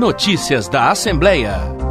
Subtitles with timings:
[0.00, 1.89] Notícias da Assembleia.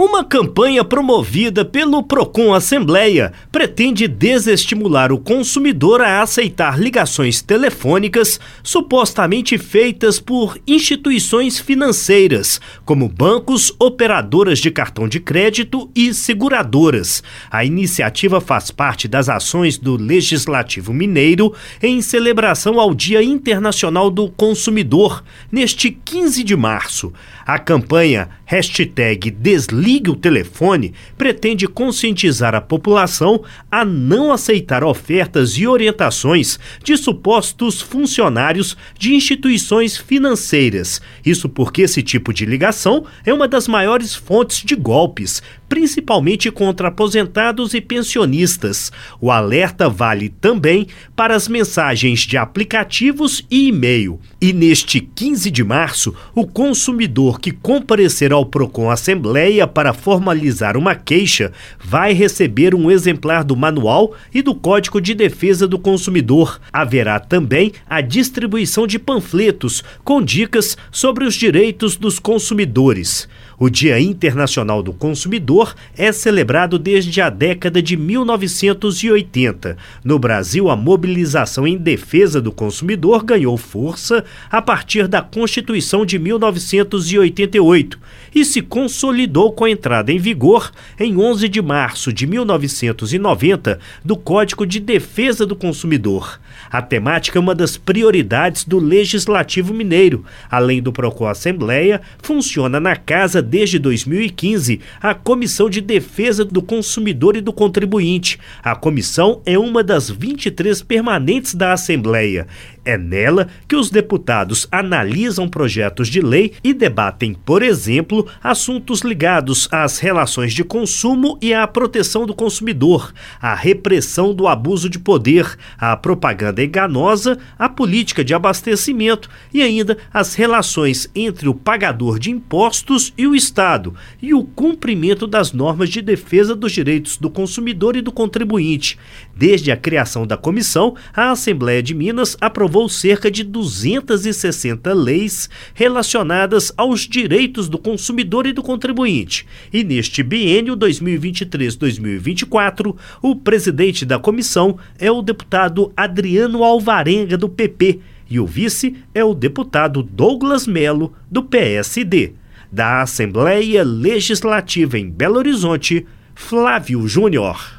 [0.00, 9.58] Uma campanha promovida pelo Procon Assembleia pretende desestimular o consumidor a aceitar ligações telefônicas supostamente
[9.58, 17.20] feitas por instituições financeiras, como bancos, operadoras de cartão de crédito e seguradoras.
[17.50, 21.52] A iniciativa faz parte das ações do Legislativo Mineiro
[21.82, 27.12] em celebração ao Dia Internacional do Consumidor, neste 15 de março.
[27.44, 35.56] A campanha hashtag Desliga Ligue o Telefone pretende conscientizar a população a não aceitar ofertas
[35.56, 41.00] e orientações de supostos funcionários de instituições financeiras.
[41.24, 45.42] Isso porque esse tipo de ligação é uma das maiores fontes de golpes,
[45.78, 48.90] principalmente contra aposentados e pensionistas.
[49.20, 54.18] O alerta vale também para as mensagens de aplicativos e e-mail.
[54.40, 60.96] E neste 15 de março, o consumidor que comparecer ao Procon Assembleia para formalizar uma
[60.96, 66.60] queixa vai receber um exemplar do manual e do Código de Defesa do Consumidor.
[66.72, 73.28] Haverá também a distribuição de panfletos com dicas sobre os direitos dos consumidores.
[73.60, 79.76] O Dia Internacional do Consumidor é celebrado desde a década de 1980.
[80.04, 86.18] No Brasil, a mobilização em defesa do consumidor ganhou força a partir da Constituição de
[86.18, 87.98] 1988
[88.34, 94.16] e se consolidou com a entrada em vigor em 11 de março de 1990 do
[94.16, 96.38] Código de Defesa do Consumidor.
[96.70, 100.24] A temática é uma das prioridades do Legislativo Mineiro.
[100.50, 107.34] Além do Procon Assembleia, funciona na casa desde 2015 a Comissão de Defesa do Consumidor
[107.36, 108.38] e do Contribuinte.
[108.62, 112.46] A comissão é uma das 23 permanentes da Assembleia.
[112.84, 119.68] É nela que os deputados analisam projetos de lei e debatem, por exemplo, assuntos ligados
[119.70, 125.54] às relações de consumo e à proteção do consumidor, à repressão do abuso de poder,
[125.78, 132.30] à propaganda enganosa, à política de abastecimento e ainda as relações entre o pagador de
[132.30, 137.94] impostos e o Estado e o cumprimento das normas de defesa dos direitos do consumidor
[137.94, 138.98] e do contribuinte.
[139.36, 146.72] Desde a criação da comissão, a Assembleia de Minas aprovou cerca de 260 leis relacionadas
[146.76, 149.46] aos direitos do consumidor e do contribuinte.
[149.72, 158.00] E neste biênio 2023-2024, o presidente da comissão é o deputado Adriano Alvarenga, do PP,
[158.28, 162.32] e o vice é o deputado Douglas Melo, do PSD.
[162.70, 167.77] Da Assembleia Legislativa em Belo Horizonte, Flávio Júnior.